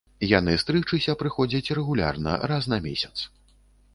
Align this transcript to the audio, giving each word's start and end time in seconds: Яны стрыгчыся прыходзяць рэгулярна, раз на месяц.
Яны 0.29 0.53
стрыгчыся 0.61 1.13
прыходзяць 1.21 1.73
рэгулярна, 1.79 2.31
раз 2.53 2.63
на 2.73 2.81
месяц. 2.89 3.13